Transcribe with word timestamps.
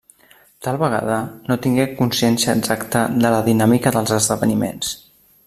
Tal 0.67 0.77
vegada 0.83 1.17
no 1.51 1.57
tingué 1.65 1.85
consciència 1.99 2.57
exacta 2.61 3.05
de 3.19 3.33
la 3.35 3.43
dinàmica 3.51 3.93
dels 3.99 4.17
esdeveniments. 4.19 4.97